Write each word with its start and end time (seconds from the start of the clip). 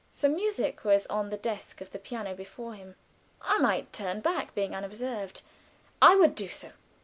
Some 0.11 0.33
music 0.35 0.83
was 0.83 1.05
on 1.11 1.29
the 1.29 1.37
desk 1.37 1.79
of 1.79 1.91
the 1.91 1.99
piano 1.99 2.33
before 2.33 2.73
him. 2.73 2.95
I 3.39 3.59
might 3.59 3.93
turn 3.93 4.19
back 4.21 4.45
without 4.55 4.55
being 4.55 4.73
observed. 4.73 5.43
I 6.01 6.15
would 6.15 6.33
do 6.33 6.47
so. 6.47 6.71